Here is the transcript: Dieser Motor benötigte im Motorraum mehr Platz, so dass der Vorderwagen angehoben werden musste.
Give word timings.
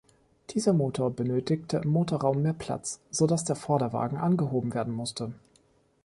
Dieser 0.49 0.73
Motor 0.73 1.11
benötigte 1.15 1.77
im 1.77 1.91
Motorraum 1.91 2.41
mehr 2.41 2.53
Platz, 2.53 2.99
so 3.11 3.27
dass 3.27 3.43
der 3.45 3.55
Vorderwagen 3.55 4.17
angehoben 4.17 4.73
werden 4.73 4.93
musste. 4.95 5.31